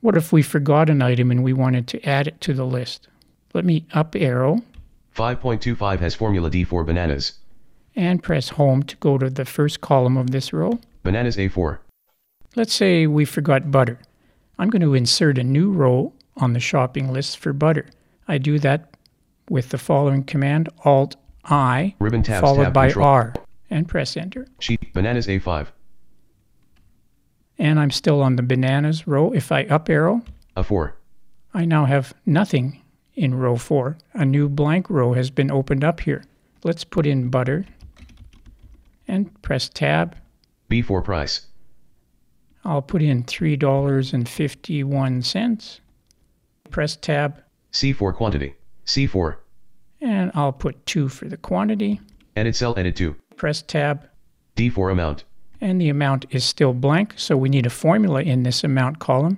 What 0.02 0.18
if 0.18 0.32
we 0.32 0.42
forgot 0.42 0.90
an 0.90 1.02
item 1.02 1.32
and 1.32 1.44
we 1.44 1.54
wanted 1.54 1.88
to 1.88 2.04
add 2.08 2.28
it 2.28 2.42
to 2.42 2.54
the 2.54 2.66
list? 2.66 3.08
Let 3.54 3.66
me 3.66 3.86
up 3.94 4.16
arrow 4.16 4.62
5.25 5.16 6.00
has 6.00 6.16
formula 6.16 6.50
D4 6.50 6.86
bananas. 6.86 7.34
and 7.96 8.24
press 8.24 8.50
home 8.50 8.82
to 8.84 8.96
go 8.98 9.18
to 9.18 9.30
the 9.30 9.44
first 9.44 9.82
column 9.82 10.16
of 10.16 10.32
this 10.32 10.54
row. 10.54 10.80
Bananas 11.04 11.36
A4. 11.36 11.80
Let's 12.56 12.74
say 12.74 13.06
we 13.08 13.26
forgot 13.26 13.70
butter. 13.72 14.00
I'm 14.58 14.70
going 14.70 14.82
to 14.82 14.94
insert 14.94 15.38
a 15.38 15.44
new 15.44 15.72
row 15.72 16.14
on 16.38 16.54
the 16.54 16.60
shopping 16.60 17.12
list 17.12 17.38
for 17.38 17.52
butter. 17.52 17.88
I 18.28 18.38
do 18.38 18.60
that 18.60 18.96
with 19.50 19.70
the 19.70 19.78
following 19.78 20.24
command 20.24 20.70
Alt 20.86 21.16
I 21.44 21.96
Ribbon 22.00 22.24
tabs 22.24 22.42
followed 22.42 22.66
tab 22.66 22.74
by 22.74 22.88
control. 22.88 23.08
R 23.08 23.34
and 23.70 23.88
press 23.88 24.16
enter. 24.16 24.48
Sheet 24.60 24.94
bananas 24.94 25.28
A5. 25.28 25.68
And 27.58 27.80
I'm 27.80 27.92
still 27.92 28.22
on 28.22 28.36
the 28.38 28.44
bananas 28.44 29.08
row. 29.08 29.32
If 29.34 29.52
I 29.52 29.64
up 29.64 29.90
arrow, 29.90 30.22
A4. 30.56 30.94
I 31.54 31.66
now 31.66 31.86
have 31.86 32.14
nothing 32.26 32.81
in 33.16 33.36
row 33.36 33.56
4. 33.58 33.98
A 34.14 34.26
new 34.26 34.50
blank 34.50 34.90
row 34.90 35.14
has 35.14 35.30
been 35.30 35.52
opened 35.52 35.84
up 35.84 36.00
here. 36.02 36.24
Let's 36.64 36.84
put 36.84 37.06
in 37.06 37.30
butter 37.30 37.66
and 39.08 39.42
press 39.42 39.70
tab 39.70 40.16
B4 40.70 41.04
price. 41.04 41.48
I'll 42.64 42.84
put 42.84 43.02
in 43.02 43.24
$3.51. 43.24 45.80
Press 46.70 46.96
tab, 46.96 47.42
C4 47.74 48.14
quantity. 48.14 48.56
C4. 48.86 49.36
and 50.00 50.32
I'll 50.34 50.54
put 50.54 50.86
2 50.86 51.10
for 51.10 51.28
the 51.28 51.38
quantity. 51.38 52.00
Edit 52.36 52.56
cell 52.56 52.74
edit 52.78 52.96
2. 52.96 53.16
Press 53.36 53.62
tab, 53.62 54.08
D4 54.56 54.92
amount. 54.92 55.24
and 55.60 55.80
the 55.82 55.90
amount 55.90 56.26
is 56.32 56.44
still 56.44 56.74
blank, 56.74 57.14
so 57.18 57.36
we 57.38 57.50
need 57.50 57.66
a 57.66 57.70
formula 57.70 58.22
in 58.22 58.44
this 58.44 58.64
amount 58.64 59.00
column. 59.00 59.38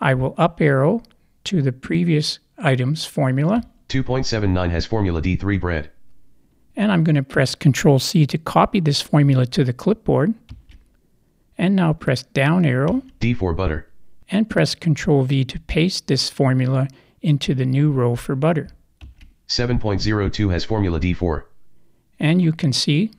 I 0.00 0.14
will 0.14 0.34
up 0.38 0.60
arrow 0.60 1.02
to 1.44 1.62
the 1.62 1.72
previous 1.72 2.38
item's 2.58 3.04
formula, 3.04 3.62
2.79 3.88 4.70
has 4.70 4.86
formula 4.86 5.20
D3 5.22 5.60
bread. 5.60 5.90
and 6.76 6.90
I'm 6.92 7.04
going 7.04 7.16
to 7.16 7.22
press 7.22 7.54
Control 7.54 7.98
C 7.98 8.26
to 8.26 8.38
copy 8.38 8.80
this 8.80 9.00
formula 9.00 9.46
to 9.46 9.64
the 9.64 9.72
clipboard. 9.72 10.34
And 11.56 11.76
now 11.76 11.92
press 11.92 12.24
down 12.24 12.64
arrow 12.64 13.02
D4 13.20 13.56
butter. 13.56 13.88
and 14.28 14.48
press 14.50 14.74
Control 14.74 15.22
V 15.24 15.44
to 15.44 15.60
paste 15.60 16.08
this 16.08 16.28
formula 16.30 16.88
into 17.22 17.54
the 17.54 17.64
new 17.66 17.92
row 17.92 18.16
for 18.16 18.34
butter. 18.34 18.68
7.02 19.48 20.50
has 20.50 20.64
formula 20.64 20.98
D4. 20.98 21.44
And 22.18 22.40
you 22.42 22.52
can 22.52 22.72
see 22.72 23.10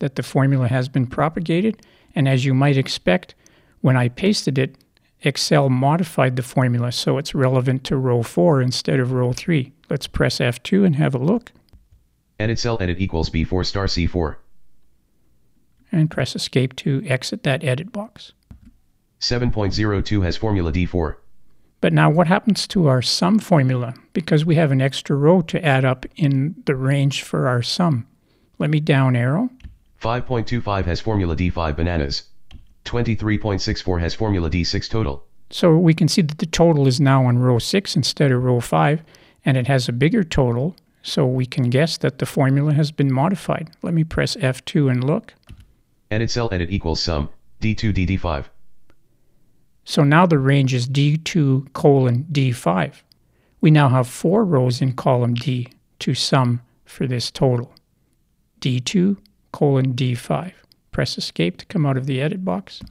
that 0.00 0.16
the 0.16 0.22
formula 0.22 0.68
has 0.68 0.88
been 0.88 1.06
propagated. 1.06 1.80
And 2.14 2.28
as 2.28 2.44
you 2.44 2.52
might 2.54 2.76
expect, 2.76 3.34
when 3.80 3.96
I 3.96 4.08
pasted 4.08 4.58
it, 4.58 4.76
Excel 5.22 5.68
modified 5.68 6.36
the 6.36 6.42
formula 6.42 6.92
so 6.92 7.18
it's 7.18 7.34
relevant 7.34 7.84
to 7.84 7.96
row 7.96 8.22
4 8.22 8.62
instead 8.62 8.98
of 9.00 9.12
row 9.12 9.32
3. 9.32 9.72
Let's 9.90 10.06
press 10.06 10.38
F2 10.38 10.84
and 10.86 10.96
have 10.96 11.14
a 11.14 11.18
look, 11.18 11.52
Edit 12.38 12.58
cell 12.58 12.78
edit 12.80 12.98
equals 13.00 13.28
B4 13.28 13.66
star 13.66 13.84
C4. 13.86 14.36
and 15.92 16.10
press 16.10 16.34
Escape 16.34 16.74
to 16.76 17.02
exit 17.06 17.42
that 17.42 17.62
edit 17.64 17.92
box. 17.92 18.32
7.02 19.20 20.24
has 20.24 20.36
formula 20.38 20.72
D4. 20.72 21.16
But 21.82 21.92
now 21.92 22.08
what 22.08 22.26
happens 22.26 22.66
to 22.68 22.86
our 22.86 23.02
sum 23.02 23.38
formula? 23.38 23.94
Because 24.12 24.44
we 24.44 24.54
have 24.54 24.70
an 24.70 24.80
extra 24.80 25.16
row 25.16 25.42
to 25.42 25.62
add 25.64 25.84
up 25.84 26.06
in 26.16 26.54
the 26.64 26.74
range 26.76 27.22
for 27.22 27.46
our 27.48 27.62
sum. 27.62 28.06
Let 28.58 28.70
me 28.70 28.80
down 28.80 29.16
arrow, 29.16 29.50
5.25 30.00 30.84
has 30.86 31.00
formula 31.00 31.36
D5 31.36 31.76
bananas. 31.76 32.24
23.64 32.84 34.00
has 34.00 34.14
formula 34.14 34.50
D6 34.50 34.88
total. 34.88 35.24
So 35.50 35.76
we 35.76 35.94
can 35.94 36.08
see 36.08 36.22
that 36.22 36.38
the 36.38 36.46
total 36.46 36.86
is 36.86 37.00
now 37.00 37.24
on 37.26 37.38
row 37.38 37.58
6 37.58 37.96
instead 37.96 38.30
of 38.30 38.42
row 38.42 38.60
5, 38.60 39.02
and 39.44 39.56
it 39.56 39.66
has 39.66 39.88
a 39.88 39.92
bigger 39.92 40.22
total, 40.22 40.76
so 41.02 41.26
we 41.26 41.46
can 41.46 41.70
guess 41.70 41.98
that 41.98 42.18
the 42.18 42.26
formula 42.26 42.72
has 42.74 42.92
been 42.92 43.12
modified. 43.12 43.70
Let 43.82 43.94
me 43.94 44.04
press 44.04 44.36
F2 44.36 44.90
and 44.90 45.02
look. 45.02 45.34
Edit 46.10 46.30
cell 46.30 46.48
edit 46.52 46.70
equals 46.70 47.02
sum. 47.02 47.28
D2 47.60 47.92
DD5. 47.92 48.46
So 49.84 50.04
now 50.04 50.26
the 50.26 50.38
range 50.38 50.72
is 50.72 50.88
D2 50.88 51.72
colon 51.72 52.26
D5. 52.30 53.02
We 53.60 53.70
now 53.70 53.88
have 53.88 54.08
four 54.08 54.44
rows 54.44 54.80
in 54.80 54.92
column 54.94 55.34
D 55.34 55.68
to 56.00 56.14
sum 56.14 56.62
for 56.84 57.06
this 57.06 57.30
total. 57.30 57.74
D2 58.60 59.16
colon 59.52 59.94
D5. 59.94 60.52
Press 60.92 61.16
Escape 61.18 61.56
to 61.58 61.66
come 61.66 61.86
out 61.86 61.96
of 61.96 62.06
the 62.06 62.20
edit 62.20 62.44
box. 62.44 62.82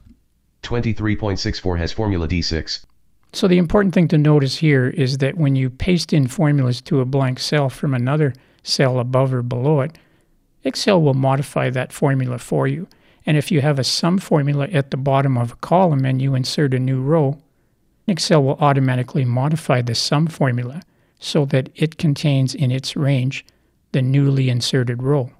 23.64 0.62 1.78
has 1.78 1.92
formula 1.92 2.28
D6. 2.28 2.84
So 3.32 3.46
the 3.46 3.58
important 3.58 3.94
thing 3.94 4.08
to 4.08 4.18
notice 4.18 4.56
here 4.56 4.88
is 4.88 5.18
that 5.18 5.36
when 5.36 5.54
you 5.54 5.70
paste 5.70 6.12
in 6.12 6.26
formulas 6.26 6.80
to 6.82 7.00
a 7.00 7.04
blank 7.04 7.38
cell 7.38 7.70
from 7.70 7.94
another 7.94 8.34
cell 8.62 8.98
above 8.98 9.32
or 9.32 9.42
below 9.42 9.80
it, 9.80 9.96
Excel 10.64 11.00
will 11.00 11.14
modify 11.14 11.70
that 11.70 11.92
formula 11.92 12.38
for 12.38 12.66
you. 12.66 12.88
And 13.24 13.36
if 13.36 13.50
you 13.50 13.60
have 13.60 13.78
a 13.78 13.84
sum 13.84 14.18
formula 14.18 14.66
at 14.72 14.90
the 14.90 14.96
bottom 14.96 15.38
of 15.38 15.52
a 15.52 15.56
column 15.56 16.04
and 16.04 16.20
you 16.20 16.34
insert 16.34 16.74
a 16.74 16.78
new 16.78 17.00
row, 17.00 17.38
Excel 18.06 18.42
will 18.42 18.58
automatically 18.60 19.24
modify 19.24 19.80
the 19.80 19.94
sum 19.94 20.26
formula 20.26 20.82
so 21.18 21.44
that 21.46 21.70
it 21.76 21.98
contains 21.98 22.54
in 22.54 22.70
its 22.70 22.96
range 22.96 23.44
the 23.92 24.02
newly 24.02 24.48
inserted 24.48 25.02
row. 25.02 25.30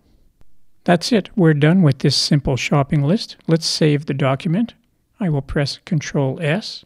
That's 0.85 1.13
it. 1.13 1.29
We're 1.37 1.55
done 1.55 1.83
with 1.83 1.99
this 1.99 2.17
simple 2.17 2.57
shopping 2.57 3.03
list. 3.03 3.37
Let's 3.47 3.67
save 3.67 4.07
the 4.07 4.15
document. 4.15 4.75
I 5.19 5.29
will 5.29 5.43
press 5.43 5.79
Control 5.85 6.39
S. 6.41 6.85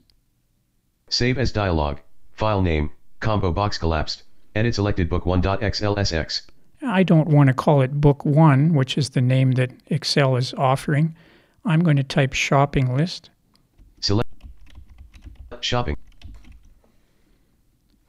Save 1.08 1.38
as 1.38 1.52
dialog. 1.52 1.98
File 2.32 2.62
name. 2.62 2.90
Combo 3.20 3.52
box 3.52 3.78
collapsed. 3.78 4.24
Edit 4.54 4.74
selected 4.74 5.08
book 5.08 5.24
1.xlsx. 5.24 6.42
I 6.82 7.02
don't 7.02 7.28
want 7.28 7.46
to 7.48 7.54
call 7.54 7.80
it 7.80 8.00
Book 8.00 8.24
1, 8.24 8.74
which 8.74 8.98
is 8.98 9.10
the 9.10 9.20
name 9.22 9.52
that 9.52 9.70
Excel 9.86 10.36
is 10.36 10.52
offering. 10.54 11.14
I'm 11.64 11.80
going 11.80 11.96
to 11.96 12.02
type 12.02 12.34
shopping 12.34 12.94
list 12.94 13.30
Select 14.00 14.28
shopping. 15.60 15.96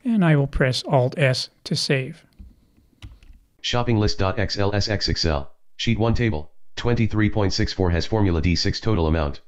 and 0.03 0.25
I 0.25 0.35
will 0.35 0.47
press 0.47 0.83
Alt 0.87 1.17
S 1.17 1.49
to 1.63 1.75
save. 1.75 2.25
Shopping 3.61 3.97
list.xlsx 3.97 5.07
Excel. 5.09 5.51
Sheet 5.75 5.99
1 5.99 6.13
table. 6.13 6.51
23.64 6.77 7.91
has 7.91 8.05
formula 8.05 8.41
D6 8.41 8.81
total 8.81 9.07
amount. 9.07 9.41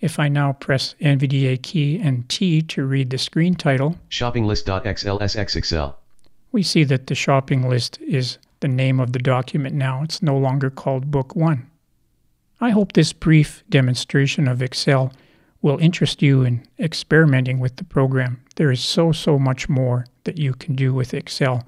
If 0.00 0.18
I 0.18 0.28
now 0.28 0.52
press 0.52 0.94
NVDA 1.00 1.62
key 1.62 1.98
and 1.98 2.28
T 2.28 2.60
to 2.62 2.84
read 2.84 3.10
the 3.10 3.18
screen 3.18 3.54
title, 3.54 3.96
Shopping 4.08 4.44
list.xlsx 4.46 5.56
Excel. 5.56 5.98
we 6.52 6.62
see 6.62 6.84
that 6.84 7.06
the 7.06 7.14
shopping 7.14 7.68
list 7.68 7.98
is 8.00 8.38
the 8.60 8.68
name 8.68 9.00
of 9.00 9.12
the 9.12 9.18
document 9.18 9.74
now. 9.74 10.02
It's 10.02 10.22
no 10.22 10.36
longer 10.36 10.70
called 10.70 11.10
Book 11.10 11.34
1. 11.34 11.68
I 12.60 12.70
hope 12.70 12.92
this 12.92 13.12
brief 13.12 13.64
demonstration 13.68 14.48
of 14.48 14.62
Excel 14.62 15.12
will 15.62 15.78
interest 15.78 16.22
you 16.22 16.42
in 16.42 16.66
experimenting 16.78 17.58
with 17.58 17.76
the 17.76 17.84
program. 17.84 18.42
There 18.56 18.70
is 18.70 18.80
so, 18.80 19.12
so 19.12 19.38
much 19.38 19.68
more 19.68 20.06
that 20.24 20.38
you 20.38 20.52
can 20.52 20.74
do 20.74 20.92
with 20.92 21.14
Excel, 21.14 21.66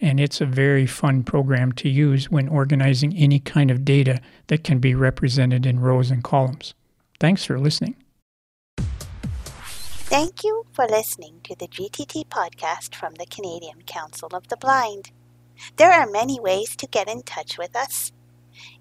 and 0.00 0.20
it's 0.20 0.40
a 0.40 0.46
very 0.46 0.86
fun 0.86 1.22
program 1.22 1.72
to 1.72 1.88
use 1.88 2.30
when 2.30 2.48
organizing 2.48 3.16
any 3.16 3.38
kind 3.38 3.70
of 3.70 3.84
data 3.84 4.20
that 4.48 4.64
can 4.64 4.78
be 4.78 4.94
represented 4.94 5.66
in 5.66 5.80
rows 5.80 6.10
and 6.10 6.22
columns. 6.24 6.74
Thanks 7.20 7.44
for 7.44 7.58
listening. 7.58 7.96
Thank 10.06 10.44
you 10.44 10.64
for 10.72 10.86
listening 10.86 11.40
to 11.44 11.56
the 11.56 11.66
GTT 11.66 12.26
podcast 12.28 12.94
from 12.94 13.14
the 13.14 13.26
Canadian 13.26 13.82
Council 13.82 14.28
of 14.32 14.48
the 14.48 14.56
Blind. 14.56 15.10
There 15.76 15.92
are 15.92 16.06
many 16.06 16.38
ways 16.38 16.76
to 16.76 16.86
get 16.86 17.08
in 17.08 17.22
touch 17.22 17.58
with 17.58 17.74
us. 17.74 18.12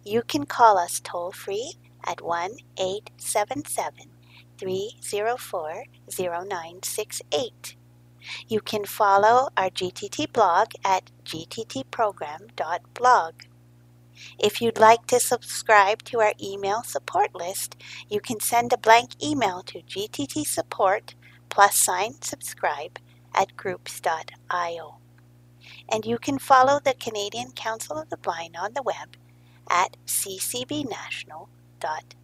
You 0.03 0.21
can 0.21 0.45
call 0.45 0.77
us 0.77 0.99
toll 0.99 1.31
free 1.31 1.73
at 2.05 2.21
1 2.21 2.51
877 2.77 4.09
304 4.57 5.85
0968. 6.17 7.75
You 8.47 8.61
can 8.61 8.85
follow 8.85 9.49
our 9.57 9.69
GTT 9.69 10.31
blog 10.31 10.71
at 10.83 11.11
gttprogram.blog. 11.25 13.33
If 14.39 14.61
you'd 14.61 14.77
like 14.77 15.07
to 15.07 15.19
subscribe 15.19 16.03
to 16.03 16.21
our 16.21 16.33
email 16.41 16.83
support 16.83 17.35
list, 17.35 17.75
you 18.09 18.19
can 18.19 18.39
send 18.39 18.71
a 18.71 18.77
blank 18.77 19.21
email 19.23 19.63
to 19.63 19.81
gttsupport 19.81 21.15
plus 21.49 21.75
sign 21.75 22.21
subscribe 22.21 22.99
at 23.33 23.57
groups.io. 23.57 24.97
And 25.89 26.05
you 26.05 26.17
can 26.17 26.39
follow 26.39 26.79
the 26.79 26.93
Canadian 26.93 27.51
Council 27.51 27.97
of 27.97 28.09
the 28.09 28.17
Blind 28.17 28.55
on 28.55 28.73
the 28.73 28.83
web 28.83 29.17
at 29.69 29.97
ccbnational.ca. 30.05 32.22